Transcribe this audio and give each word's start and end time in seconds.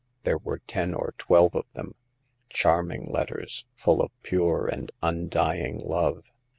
There 0.23 0.39
were 0.39 0.57
ten 0.57 0.95
or 0.95 1.13
twelve 1.19 1.53
of 1.55 1.65
them— 1.73 1.93
charming 2.49 3.05
letters, 3.11 3.67
full 3.75 4.01
of 4.01 4.09
pure 4.23 4.65
and 4.65 4.91
undying 5.03 5.77
love. 5.77 6.23